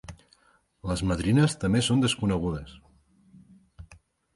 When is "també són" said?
1.65-2.03